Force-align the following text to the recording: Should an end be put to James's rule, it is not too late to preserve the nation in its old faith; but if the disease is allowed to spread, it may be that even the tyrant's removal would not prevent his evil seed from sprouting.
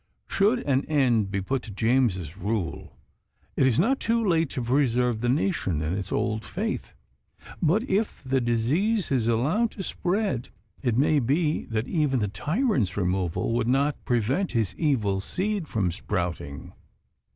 Should 0.27 0.57
an 0.61 0.83
end 0.85 1.29
be 1.29 1.41
put 1.41 1.61
to 1.61 1.69
James's 1.69 2.35
rule, 2.35 2.97
it 3.55 3.67
is 3.67 3.79
not 3.79 3.99
too 3.99 4.27
late 4.27 4.49
to 4.49 4.63
preserve 4.63 5.21
the 5.21 5.29
nation 5.29 5.79
in 5.79 5.93
its 5.93 6.11
old 6.11 6.43
faith; 6.43 6.95
but 7.61 7.87
if 7.87 8.23
the 8.25 8.41
disease 8.41 9.11
is 9.11 9.27
allowed 9.27 9.69
to 9.77 9.83
spread, 9.83 10.49
it 10.81 10.97
may 10.97 11.19
be 11.19 11.65
that 11.65 11.87
even 11.87 12.17
the 12.19 12.27
tyrant's 12.27 12.97
removal 12.97 13.53
would 13.53 13.67
not 13.67 14.03
prevent 14.03 14.53
his 14.53 14.73
evil 14.75 15.19
seed 15.21 15.67
from 15.67 15.91
sprouting. 15.91 16.73